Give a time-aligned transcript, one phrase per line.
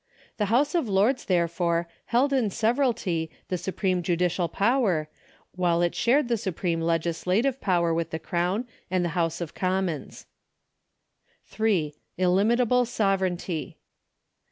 [0.37, 5.07] The House of Lords, therefore, heki in severalty the supreme judicial power,
[5.55, 10.25] while it shared the supreme legislative power with the Crown and the House of Commons.
[11.45, 11.93] 3.
[12.17, 13.77] Illimitable, sovereignty.